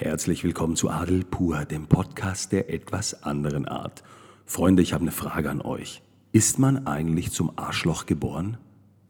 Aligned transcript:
Herzlich 0.00 0.44
willkommen 0.44 0.76
zu 0.76 0.90
Adel 0.90 1.24
Pur, 1.24 1.64
dem 1.64 1.88
Podcast 1.88 2.52
der 2.52 2.72
etwas 2.72 3.24
anderen 3.24 3.66
Art. 3.66 4.04
Freunde, 4.46 4.80
ich 4.80 4.92
habe 4.92 5.02
eine 5.02 5.10
Frage 5.10 5.50
an 5.50 5.60
euch. 5.60 6.02
Ist 6.30 6.60
man 6.60 6.86
eigentlich 6.86 7.32
zum 7.32 7.50
Arschloch 7.58 8.06
geboren? 8.06 8.58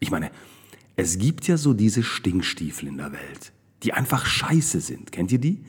Ich 0.01 0.11
meine, 0.11 0.30
es 0.96 1.19
gibt 1.19 1.46
ja 1.46 1.59
so 1.59 1.74
diese 1.74 2.03
Stinkstiefel 2.03 2.88
in 2.88 2.96
der 2.96 3.12
Welt, 3.12 3.53
die 3.82 3.93
einfach 3.93 4.24
scheiße 4.24 4.80
sind. 4.80 5.12
Kennt 5.12 5.30
ihr 5.30 5.38
die? 5.38 5.62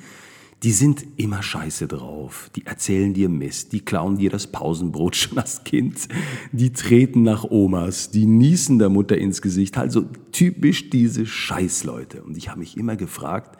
Die 0.63 0.71
sind 0.71 1.05
immer 1.17 1.43
scheiße 1.43 1.89
drauf. 1.89 2.49
Die 2.55 2.65
erzählen 2.65 3.13
dir 3.13 3.27
Mist. 3.27 3.73
Die 3.73 3.81
klauen 3.81 4.19
dir 4.19 4.29
das 4.29 4.47
Pausenbrot 4.47 5.15
schon 5.17 5.37
als 5.37 5.65
Kind. 5.65 6.07
Die 6.53 6.71
treten 6.71 7.23
nach 7.23 7.43
Omas. 7.43 8.09
Die 8.09 8.25
niesen 8.25 8.79
der 8.79 8.87
Mutter 8.87 9.17
ins 9.17 9.41
Gesicht. 9.41 9.77
Also 9.77 10.05
typisch 10.31 10.89
diese 10.89 11.25
Scheißleute. 11.25 12.23
Und 12.23 12.37
ich 12.37 12.47
habe 12.47 12.59
mich 12.59 12.77
immer 12.77 12.95
gefragt, 12.95 13.59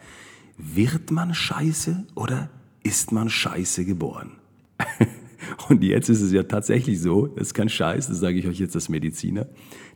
wird 0.74 1.10
man 1.10 1.34
scheiße 1.34 2.06
oder 2.14 2.50
ist 2.82 3.12
man 3.12 3.28
scheiße 3.28 3.84
geboren? 3.84 4.32
Und 5.68 5.82
jetzt 5.82 6.08
ist 6.08 6.20
es 6.20 6.32
ja 6.32 6.42
tatsächlich 6.42 7.00
so, 7.00 7.26
das 7.26 7.48
ist 7.48 7.54
kein 7.54 7.68
Scheiß, 7.68 8.08
das 8.08 8.18
sage 8.18 8.38
ich 8.38 8.46
euch 8.46 8.58
jetzt 8.58 8.74
als 8.74 8.88
Mediziner, 8.88 9.46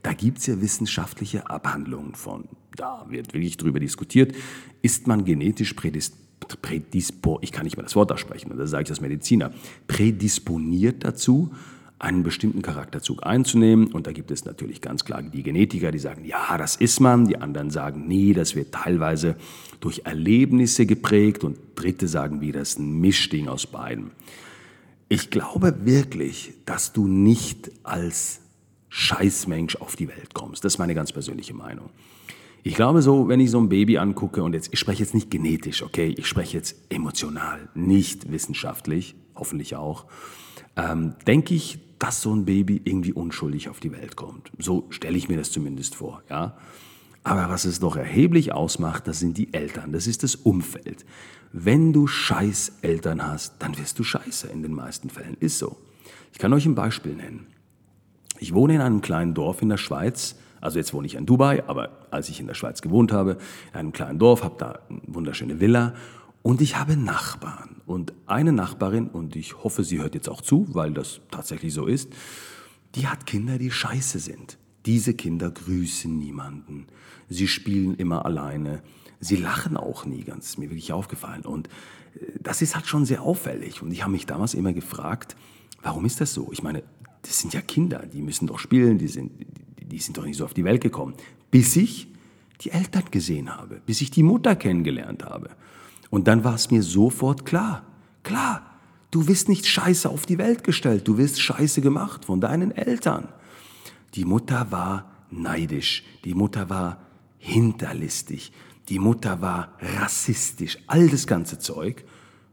da 0.02 0.12
gibt 0.12 0.38
es 0.38 0.46
ja 0.46 0.60
wissenschaftliche 0.60 1.48
Abhandlungen 1.48 2.14
von. 2.14 2.48
Da 2.77 3.06
wird 3.08 3.34
wirklich 3.34 3.56
drüber 3.56 3.80
diskutiert, 3.80 4.34
ist 4.82 5.06
man 5.06 5.24
genetisch 5.24 5.74
prädisponiert 5.74 6.24
prädispo, 6.60 7.38
ich 7.42 7.52
kann 7.52 7.64
nicht 7.64 7.77
mehr 7.77 7.84
das 7.84 7.96
Wort 7.96 8.12
aussprechen, 8.12 8.52
da 8.56 8.66
sage 8.66 8.84
ich 8.84 8.91
als 8.91 9.00
Mediziner, 9.00 9.50
prädisponiert 9.86 11.05
dazu, 11.05 11.55
einen 12.04 12.22
bestimmten 12.22 12.60
Charakterzug 12.60 13.24
einzunehmen. 13.24 13.86
Und 13.86 14.06
da 14.06 14.12
gibt 14.12 14.30
es 14.30 14.44
natürlich 14.44 14.82
ganz 14.82 15.06
klar 15.06 15.22
die 15.22 15.42
Genetiker, 15.42 15.90
die 15.90 15.98
sagen, 15.98 16.24
ja, 16.27 16.58
das 16.58 16.77
ist 16.77 17.00
man. 17.00 17.27
Die 17.27 17.38
anderen 17.38 17.70
sagen, 17.70 18.06
nee, 18.06 18.34
das 18.34 18.54
wird 18.54 18.72
teilweise 18.72 19.36
durch 19.80 20.02
Erlebnisse 20.04 20.84
geprägt. 20.84 21.44
Und 21.44 21.56
Dritte 21.74 22.06
sagen 22.06 22.42
wie, 22.42 22.52
das 22.52 22.70
ist 22.70 22.78
ein 22.78 23.00
Mischding 23.00 23.48
aus 23.48 23.66
beiden. 23.66 24.10
Ich 25.08 25.30
glaube 25.30 25.86
wirklich, 25.86 26.52
dass 26.66 26.92
du 26.92 27.06
nicht 27.06 27.70
als 27.84 28.41
Scheißmensch 28.91 29.77
auf 29.77 29.96
die 29.96 30.08
Welt 30.08 30.34
kommst. 30.34 30.62
Das 30.64 30.74
ist 30.74 30.78
meine 30.78 30.94
ganz 30.94 31.11
persönliche 31.11 31.55
Meinung. 31.55 31.89
Ich 32.62 32.74
glaube 32.74 33.00
so, 33.00 33.28
wenn 33.28 33.41
ich 33.41 33.50
so 33.50 33.58
ein 33.58 33.70
Baby 33.70 33.96
angucke 33.96 34.42
und 34.42 34.52
jetzt, 34.52 34.72
ich 34.72 34.78
spreche 34.78 35.02
jetzt 35.02 35.14
nicht 35.14 35.30
genetisch, 35.30 35.83
okay, 35.83 36.14
ich 36.16 36.27
spreche 36.27 36.56
jetzt 36.56 36.77
emotional, 36.91 37.68
nicht 37.74 38.30
wissenschaftlich, 38.30 39.14
hoffentlich 39.34 39.77
auch, 39.77 40.06
ähm, 40.77 41.14
denke 41.27 41.55
ich, 41.55 41.78
dass 41.98 42.22
so 42.22 42.34
ein 42.34 42.44
Baby 42.44 42.80
irgendwie 42.84 43.12
unschuldig 43.12 43.69
auf 43.69 43.80
die 43.80 43.92
Welt 43.92 44.17
kommt. 44.17 44.50
So 44.58 44.86
stelle 44.91 45.17
ich 45.17 45.28
mir 45.28 45.36
das 45.36 45.50
zumindest 45.50 45.94
vor, 45.94 46.22
ja. 46.28 46.56
Aber 47.22 47.48
was 47.48 47.64
es 47.64 47.80
doch 47.80 47.97
erheblich 47.97 48.53
ausmacht, 48.53 49.08
das 49.08 49.19
sind 49.19 49.39
die 49.39 49.55
Eltern, 49.55 49.92
das 49.92 50.06
ist 50.06 50.22
das 50.22 50.34
Umfeld. 50.34 51.06
Wenn 51.52 51.92
du 51.92 52.06
scheiß 52.06 52.80
Eltern 52.83 53.27
hast, 53.27 53.55
dann 53.61 53.78
wirst 53.78 53.98
du 53.98 54.05
scheiße 54.05 54.48
in 54.48 54.62
den 54.62 54.75
meisten 54.75 55.08
Fällen, 55.08 55.36
ist 55.41 55.58
so. 55.58 55.78
Ich 56.33 56.39
kann 56.39 56.52
euch 56.52 56.67
ein 56.67 56.75
Beispiel 56.75 57.14
nennen. 57.14 57.47
Ich 58.39 58.52
wohne 58.52 58.75
in 58.75 58.80
einem 58.83 59.00
kleinen 59.00 59.33
Dorf 59.33 59.62
in 59.62 59.70
der 59.70 59.78
Schweiz, 59.78 60.36
also 60.61 60.78
jetzt 60.78 60.92
wohne 60.92 61.06
ich 61.06 61.14
in 61.14 61.25
Dubai, 61.25 61.62
aber 61.67 61.91
als 62.11 62.28
ich 62.28 62.41
in 62.41 62.47
der 62.47 62.55
Schweiz 62.55 62.83
gewohnt 62.83 63.12
habe, 63.12 63.39
in 63.72 63.78
einem 63.78 63.92
kleinen 63.92 64.19
Dorf, 64.19 64.42
habe 64.42 64.56
da 64.58 64.78
eine 64.91 65.00
wunderschöne 65.06 65.61
Villa 65.61 65.95
und 66.45 66.61
ich 66.61 66.77
habe 66.77 66.95
Nachbarn. 66.98 67.81
Und 67.87 68.12
eine 68.27 68.53
Nachbarin, 68.53 69.09
und 69.09 69.34
ich 69.34 69.64
hoffe, 69.64 69.83
sie 69.83 69.98
hört 69.98 70.14
jetzt 70.14 70.28
auch 70.28 70.42
zu, 70.42 70.67
weil 70.75 70.92
das 70.92 71.23
tatsächlich 71.31 71.73
so 71.73 71.86
ist, 71.86 72.12
die 72.95 73.06
hat 73.06 73.25
Kinder, 73.25 73.56
die 73.56 73.70
scheiße 73.70 74.19
sind. 74.19 74.59
Diese 74.84 75.14
Kinder 75.14 75.51
grüßen 75.51 76.19
niemanden. 76.19 76.86
Sie 77.31 77.48
spielen 77.48 77.95
immer 77.95 78.27
alleine. 78.27 78.83
Sie 79.20 79.36
lachen 79.36 79.78
auch 79.78 80.05
nie, 80.05 80.23
ganz 80.23 80.51
ist 80.51 80.59
mir 80.59 80.69
wirklich 80.69 80.92
aufgefallen. 80.92 81.47
Und 81.47 81.69
äh, 82.20 82.27
das 82.41 82.61
ist 82.61 82.75
halt 82.75 82.86
schon 82.86 83.06
sehr 83.06 83.23
auffällig. 83.23 83.81
Und 83.81 83.91
ich 83.91 84.03
habe 84.03 84.12
mich 84.12 84.27
damals 84.27 84.53
immer 84.53 84.75
gefragt, 84.75 85.36
warum 85.83 86.05
ist 86.05 86.20
das 86.20 86.34
so? 86.34 86.51
Ich 86.53 86.62
meine, 86.62 86.83
das 87.23 87.41
sind 87.41 87.55
ja 87.55 87.62
Kinder, 87.62 88.05
die 88.05 88.20
müssen 88.20 88.47
doch 88.47 88.58
spielen, 88.58 88.98
die 88.98 89.08
sind, 89.08 89.33
die 89.80 89.98
sind 89.98 90.18
doch 90.18 90.27
nicht 90.27 90.36
so 90.36 90.45
auf 90.45 90.52
die 90.52 90.64
Welt 90.64 90.83
gekommen. 90.83 91.14
Bis 91.51 91.74
ich 91.74 92.07
die 92.61 92.70
Eltern 92.70 93.05
gesehen 93.11 93.57
habe, 93.57 93.80
bis 93.86 94.02
ich 94.02 94.11
die 94.11 94.23
Mutter 94.23 94.55
kennengelernt 94.57 95.24
habe. 95.24 95.48
Und 96.11 96.29
dann 96.29 96.45
war 96.45 96.55
es 96.55 96.70
mir 96.70 96.83
sofort 96.83 97.45
klar, 97.47 97.85
klar, 98.23 98.63
du 99.11 99.29
wirst 99.29 99.48
nicht 99.48 99.67
scheiße 99.67 100.09
auf 100.09 100.27
die 100.27 100.39
Welt 100.39 100.65
gestellt, 100.65 101.07
du 101.09 101.19
wirst 101.19 101.41
scheiße 101.41 101.81
gemacht 101.81 102.25
von 102.25 102.41
deinen 102.41 102.70
Eltern. 102.70 103.29
Die 104.15 104.25
Mutter 104.25 104.70
war 104.70 105.11
neidisch, 105.31 106.05
die 106.25 106.35
Mutter 106.35 106.70
war 106.70 106.98
hinterlistig, 107.39 108.53
die 108.89 108.98
Mutter 108.98 109.41
war 109.41 109.73
rassistisch, 110.01 110.79
all 110.87 111.09
das 111.09 111.27
ganze 111.27 111.59
Zeug. 111.59 112.05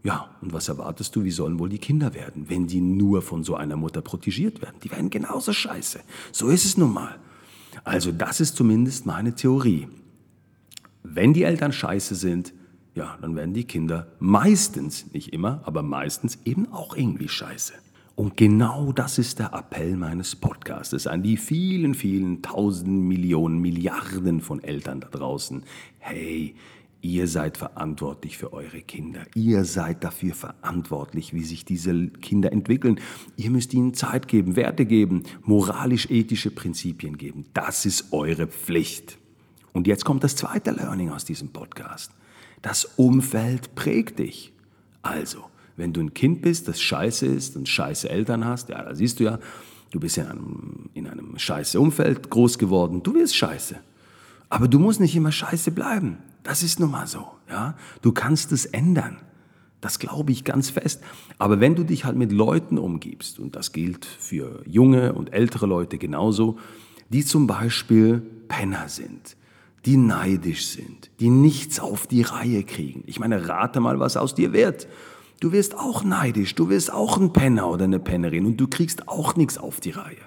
Ja, 0.04 0.30
und 0.42 0.52
was 0.54 0.68
erwartest 0.68 1.16
du, 1.16 1.24
wie 1.24 1.32
sollen 1.32 1.60
wohl 1.60 1.70
die 1.70 1.78
Kinder 1.78 2.14
werden, 2.16 2.50
wenn 2.50 2.66
die 2.66 2.82
nur 2.82 3.22
von 3.22 3.44
so 3.44 3.56
einer 3.56 3.76
Mutter 3.76 4.02
protegiert 4.02 4.62
werden? 4.62 4.78
Die 4.84 4.90
werden 4.90 5.12
genauso 5.12 5.54
scheiße. 5.54 6.00
So 6.32 6.48
ist 6.48 6.66
es 6.66 6.78
nun 6.78 6.94
mal. 6.94 7.20
Also 7.84 8.12
das 8.12 8.40
ist 8.40 8.56
zumindest 8.56 9.06
meine 9.06 9.36
Theorie. 9.36 9.88
Wenn 11.04 11.34
die 11.34 11.44
Eltern 11.44 11.72
scheiße 11.72 12.16
sind, 12.16 12.54
ja, 12.94 13.18
dann 13.22 13.36
werden 13.36 13.54
die 13.54 13.64
Kinder 13.64 14.08
meistens, 14.20 15.12
nicht 15.14 15.34
immer, 15.34 15.62
aber 15.66 15.82
meistens 15.82 16.40
eben 16.46 16.72
auch 16.72 16.96
irgendwie 16.96 17.30
scheiße. 17.30 17.74
Und 18.16 18.38
genau 18.38 18.92
das 18.92 19.18
ist 19.18 19.40
der 19.40 19.54
Appell 19.54 19.96
meines 19.96 20.36
Podcasts 20.36 21.08
an 21.08 21.24
die 21.24 21.38
vielen, 21.38 21.96
vielen 21.96 22.42
Tausenden, 22.42 23.08
Millionen, 23.08 23.60
Milliarden 23.60 24.42
von 24.42 24.62
Eltern 24.64 25.00
da 25.00 25.08
draußen. 25.08 25.64
Hey, 26.00 26.56
Ihr 27.04 27.28
seid 27.28 27.58
verantwortlich 27.58 28.38
für 28.38 28.54
eure 28.54 28.82
Kinder. 28.82 29.22
Ihr 29.34 29.66
seid 29.66 30.04
dafür 30.04 30.36
verantwortlich, 30.36 31.34
wie 31.34 31.44
sich 31.44 31.66
diese 31.66 32.10
Kinder 32.10 32.52
entwickeln. 32.52 33.00
Ihr 33.38 33.50
müsst 33.50 33.74
ihnen 33.74 33.96
Zeit 33.96 34.28
geben, 34.28 34.56
Werte 34.56 34.86
geben, 34.86 35.24
moralisch-ethische 35.44 36.52
Prinzipien 36.52 37.18
geben. 37.18 37.46
Das 37.56 37.88
ist 37.88 38.14
eure 38.14 38.46
Pflicht. 38.46 39.18
Und 39.74 39.88
jetzt 39.88 40.06
kommt 40.06 40.24
das 40.24 40.36
zweite 40.36 40.70
Learning 40.70 41.10
aus 41.10 41.26
diesem 41.26 41.50
Podcast. 41.50 42.12
Das 42.62 42.86
Umfeld 42.96 43.76
prägt 43.76 44.20
dich. 44.20 44.54
Also, 45.02 45.46
wenn 45.78 45.94
du 45.94 46.02
ein 46.02 46.14
Kind 46.14 46.42
bist, 46.42 46.68
das 46.68 46.82
scheiße 46.82 47.26
ist 47.26 47.56
und 47.56 47.68
scheiße 47.68 48.10
Eltern 48.10 48.46
hast, 48.46 48.70
ja, 48.70 48.84
da 48.84 48.94
siehst 48.94 49.20
du 49.20 49.24
ja, 49.24 49.40
du 49.92 50.00
bist 50.00 50.18
in 50.18 50.28
einem, 50.28 50.90
in 50.94 51.08
einem 51.08 51.38
scheiße 51.38 51.80
Umfeld 51.80 52.30
groß 52.30 52.58
geworden, 52.58 53.04
du 53.04 53.14
wirst 53.16 53.36
scheiße. 53.36 53.78
Aber 54.50 54.68
du 54.68 54.80
musst 54.80 55.00
nicht 55.00 55.16
immer 55.16 55.32
scheiße 55.32 55.72
bleiben. 55.72 56.18
Das 56.44 56.62
ist 56.62 56.80
nun 56.80 56.92
mal 56.92 57.08
so. 57.08 57.26
Ja? 57.50 57.76
Du 58.02 58.12
kannst 58.12 58.52
es 58.52 58.66
ändern. 58.66 59.18
Das 59.80 59.98
glaube 59.98 60.32
ich 60.32 60.44
ganz 60.44 60.70
fest. 60.70 61.02
Aber 61.40 61.60
wenn 61.60 61.76
du 61.76 61.84
dich 61.84 62.06
halt 62.06 62.16
mit 62.16 62.32
Leuten 62.32 62.78
umgibst, 62.78 63.40
und 63.40 63.56
das 63.56 63.72
gilt 63.72 64.06
für 64.06 64.62
junge 64.68 65.14
und 65.14 65.34
ältere 65.34 65.66
Leute 65.66 65.98
genauso, 65.98 66.60
die 67.10 67.26
zum 67.26 67.48
Beispiel 67.48 68.22
Penner 68.48 68.90
sind, 68.90 69.36
die 69.86 69.98
neidisch 69.98 70.68
sind, 70.68 71.10
die 71.20 71.30
nichts 71.30 71.80
auf 71.80 72.08
die 72.08 72.22
Reihe 72.22 72.64
kriegen. 72.64 73.04
Ich 73.08 73.20
meine, 73.20 73.48
rate 73.48 73.80
mal, 73.80 74.00
was 74.00 74.18
aus 74.18 74.36
dir 74.36 74.54
wird. 74.54 74.88
Du 75.40 75.52
wirst 75.52 75.76
auch 75.76 76.04
neidisch, 76.04 76.54
du 76.54 76.70
wirst 76.70 76.94
auch 76.94 77.18
ein 77.18 77.34
Penner 77.34 77.68
oder 77.68 77.86
eine 77.86 78.00
Pennerin 78.00 78.46
und 78.46 78.58
du 78.58 78.68
kriegst 78.68 79.08
auch 79.08 79.36
nichts 79.36 79.58
auf 79.58 79.80
die 79.80 79.90
Reihe. 79.90 80.18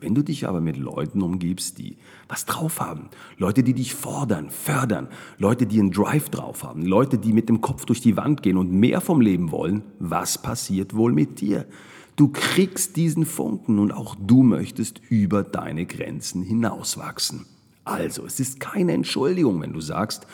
Wenn 0.00 0.14
du 0.14 0.22
dich 0.22 0.46
aber 0.48 0.60
mit 0.60 0.76
Leuten 0.76 1.22
umgibst, 1.22 1.78
die 1.78 1.96
was 2.28 2.44
drauf 2.44 2.80
haben, 2.80 3.08
Leute, 3.38 3.62
die 3.62 3.74
dich 3.74 3.94
fordern, 3.94 4.50
fördern, 4.50 5.08
Leute, 5.38 5.66
die 5.66 5.80
einen 5.80 5.92
Drive 5.92 6.28
drauf 6.28 6.62
haben, 6.62 6.84
Leute, 6.84 7.16
die 7.18 7.32
mit 7.32 7.48
dem 7.48 7.60
Kopf 7.60 7.84
durch 7.86 8.00
die 8.00 8.16
Wand 8.16 8.42
gehen 8.42 8.56
und 8.56 8.72
mehr 8.72 9.00
vom 9.00 9.20
Leben 9.20 9.50
wollen, 9.50 9.82
was 9.98 10.40
passiert 10.40 10.94
wohl 10.94 11.12
mit 11.12 11.40
dir? 11.40 11.66
Du 12.16 12.28
kriegst 12.28 12.96
diesen 12.96 13.24
Funken 13.26 13.78
und 13.78 13.92
auch 13.92 14.14
du 14.14 14.42
möchtest 14.42 15.00
über 15.08 15.42
deine 15.42 15.86
Grenzen 15.86 16.42
hinauswachsen. 16.42 17.46
Also, 17.84 18.24
es 18.24 18.40
ist 18.40 18.60
keine 18.60 18.92
Entschuldigung, 18.92 19.60
wenn 19.60 19.72
du 19.72 19.80
sagst, 19.80 20.26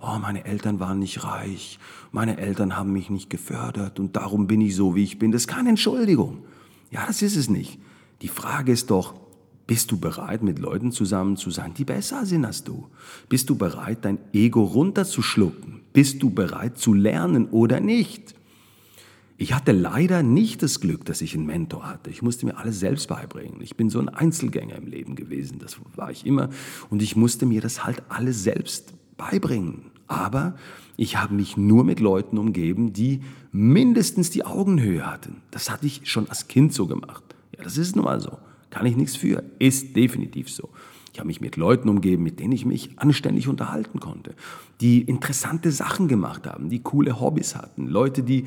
oh, 0.00 0.18
meine 0.20 0.44
Eltern 0.44 0.80
waren 0.80 0.98
nicht 0.98 1.24
reich, 1.24 1.78
meine 2.12 2.38
Eltern 2.38 2.76
haben 2.76 2.92
mich 2.92 3.10
nicht 3.10 3.30
gefördert 3.30 3.98
und 3.98 4.16
darum 4.16 4.46
bin 4.46 4.60
ich 4.60 4.76
so, 4.76 4.94
wie 4.94 5.04
ich 5.04 5.18
bin. 5.18 5.32
Das 5.32 5.42
ist 5.42 5.48
keine 5.48 5.70
Entschuldigung. 5.70 6.44
Ja, 6.90 7.06
das 7.06 7.22
ist 7.22 7.36
es 7.36 7.48
nicht. 7.48 7.78
Die 8.22 8.28
Frage 8.28 8.72
ist 8.72 8.90
doch, 8.90 9.14
bist 9.66 9.90
du 9.90 9.98
bereit, 9.98 10.42
mit 10.42 10.58
Leuten 10.58 10.92
zusammen 10.92 11.36
zu 11.36 11.50
sein, 11.50 11.74
die 11.74 11.84
besser 11.84 12.24
sind 12.24 12.44
als 12.44 12.64
du? 12.64 12.88
Bist 13.28 13.50
du 13.50 13.56
bereit, 13.56 13.98
dein 14.02 14.18
Ego 14.32 14.64
runterzuschlucken? 14.64 15.82
Bist 15.92 16.22
du 16.22 16.30
bereit 16.30 16.78
zu 16.78 16.94
lernen 16.94 17.48
oder 17.50 17.78
nicht? 17.78 18.34
Ich 19.40 19.54
hatte 19.54 19.70
leider 19.70 20.24
nicht 20.24 20.64
das 20.64 20.80
Glück, 20.80 21.04
dass 21.04 21.20
ich 21.20 21.34
einen 21.36 21.46
Mentor 21.46 21.88
hatte. 21.88 22.10
Ich 22.10 22.22
musste 22.22 22.44
mir 22.44 22.58
alles 22.58 22.80
selbst 22.80 23.06
beibringen. 23.06 23.60
Ich 23.60 23.76
bin 23.76 23.88
so 23.88 24.00
ein 24.00 24.08
Einzelgänger 24.08 24.74
im 24.74 24.88
Leben 24.88 25.14
gewesen, 25.14 25.60
das 25.60 25.76
war 25.94 26.10
ich 26.10 26.26
immer. 26.26 26.50
Und 26.90 27.02
ich 27.02 27.14
musste 27.14 27.46
mir 27.46 27.60
das 27.60 27.84
halt 27.84 28.02
alles 28.08 28.42
selbst 28.42 28.94
beibringen. 29.16 29.92
Aber 30.08 30.56
ich 30.96 31.16
habe 31.18 31.34
mich 31.34 31.56
nur 31.56 31.84
mit 31.84 32.00
Leuten 32.00 32.36
umgeben, 32.36 32.92
die 32.92 33.20
mindestens 33.52 34.30
die 34.30 34.44
Augenhöhe 34.44 35.08
hatten. 35.08 35.36
Das 35.52 35.70
hatte 35.70 35.86
ich 35.86 36.10
schon 36.10 36.28
als 36.28 36.48
Kind 36.48 36.74
so 36.74 36.88
gemacht. 36.88 37.22
Ja, 37.56 37.62
das 37.62 37.78
ist 37.78 37.94
nun 37.94 38.06
mal 38.06 38.20
so. 38.20 38.38
Kann 38.70 38.86
ich 38.86 38.96
nichts 38.96 39.14
für. 39.14 39.44
Ist 39.60 39.94
definitiv 39.94 40.50
so. 40.50 40.68
Ich 41.12 41.20
habe 41.20 41.28
mich 41.28 41.40
mit 41.40 41.56
Leuten 41.56 41.88
umgeben, 41.88 42.24
mit 42.24 42.40
denen 42.40 42.52
ich 42.52 42.66
mich 42.66 42.98
anständig 42.98 43.46
unterhalten 43.46 44.00
konnte, 44.00 44.34
die 44.80 45.02
interessante 45.02 45.70
Sachen 45.70 46.08
gemacht 46.08 46.46
haben, 46.46 46.68
die 46.70 46.80
coole 46.80 47.20
Hobbys 47.20 47.54
hatten, 47.54 47.86
Leute, 47.86 48.22
die 48.22 48.46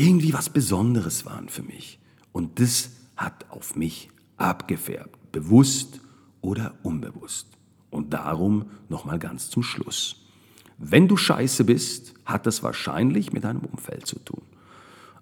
irgendwie 0.00 0.32
was 0.32 0.48
Besonderes 0.48 1.26
waren 1.26 1.50
für 1.50 1.62
mich. 1.62 1.98
Und 2.32 2.58
das 2.58 2.92
hat 3.16 3.44
auf 3.50 3.76
mich 3.76 4.10
abgefärbt, 4.38 5.30
bewusst 5.30 6.00
oder 6.40 6.74
unbewusst. 6.82 7.48
Und 7.90 8.14
darum 8.14 8.70
nochmal 8.88 9.18
ganz 9.18 9.50
zum 9.50 9.62
Schluss. 9.62 10.16
Wenn 10.78 11.06
du 11.06 11.18
scheiße 11.18 11.64
bist, 11.64 12.14
hat 12.24 12.46
das 12.46 12.62
wahrscheinlich 12.62 13.34
mit 13.34 13.44
deinem 13.44 13.60
Umfeld 13.60 14.06
zu 14.06 14.18
tun. 14.20 14.42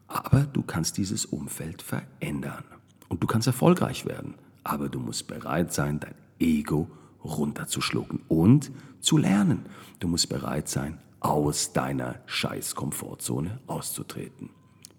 Aber 0.06 0.42
du 0.44 0.62
kannst 0.62 0.96
dieses 0.96 1.26
Umfeld 1.26 1.82
verändern. 1.82 2.64
Und 3.08 3.22
du 3.22 3.26
kannst 3.26 3.48
erfolgreich 3.48 4.06
werden. 4.06 4.34
Aber 4.62 4.88
du 4.88 5.00
musst 5.00 5.26
bereit 5.26 5.72
sein, 5.72 5.98
dein 5.98 6.14
Ego 6.38 6.88
runterzuschlucken 7.24 8.20
und 8.28 8.70
zu 9.00 9.16
lernen. 9.16 9.66
Du 9.98 10.06
musst 10.06 10.28
bereit 10.28 10.68
sein, 10.68 10.98
aus 11.18 11.72
deiner 11.72 12.20
Scheiß-Komfortzone 12.26 13.58
auszutreten. 13.66 14.50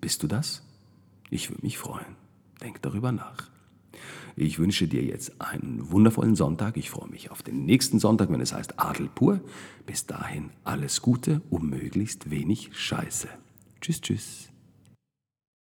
Bist 0.01 0.23
du 0.23 0.27
das? 0.27 0.63
Ich 1.29 1.49
würde 1.49 1.63
mich 1.63 1.77
freuen. 1.77 2.15
Denk 2.61 2.81
darüber 2.81 3.11
nach. 3.11 3.49
Ich 4.35 4.59
wünsche 4.59 4.87
dir 4.87 5.03
jetzt 5.03 5.41
einen 5.41 5.91
wundervollen 5.91 6.35
Sonntag. 6.35 6.77
Ich 6.77 6.89
freue 6.89 7.09
mich 7.09 7.31
auf 7.31 7.43
den 7.43 7.65
nächsten 7.65 7.99
Sonntag, 7.99 8.31
wenn 8.31 8.41
es 8.41 8.53
heißt 8.53 8.79
Adel 8.79 9.09
pur. 9.13 9.41
Bis 9.85 10.05
dahin 10.05 10.51
alles 10.63 11.01
Gute, 11.01 11.41
um 11.49 11.69
möglichst 11.69 12.29
wenig 12.29 12.69
Scheiße. 12.73 13.27
Tschüss, 13.81 14.01
tschüss. 14.01 14.49